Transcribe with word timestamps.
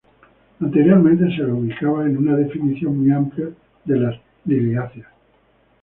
Anteriormente 0.59 1.25
se 1.25 1.43
la 1.43 1.53
ubicaba 1.53 2.07
en 2.07 2.17
una 2.17 2.35
definición 2.35 2.97
muy 2.97 3.11
amplia 3.11 3.49
de 3.85 3.99
las 3.99 4.19
Liliáceas. 4.45 5.09